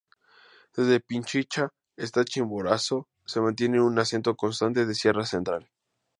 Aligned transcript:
Desde 0.75 0.99
Pichincha 0.99 1.69
hasta 1.95 2.25
Chimborazo 2.25 3.07
se 3.23 3.39
mantiene 3.39 3.79
un 3.79 3.99
acento 3.99 4.35
constante 4.35 4.87
de 4.87 4.95
sierra 4.95 5.27
central. 5.27 5.69